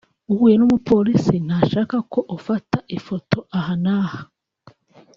uhuye 0.31 0.55
n’umupolisi 0.57 1.35
ntashaka 1.45 1.95
ko 2.13 2.19
ufata 2.37 2.77
ifoto 2.97 3.37
aha 3.57 3.73
n’aha 3.83 4.21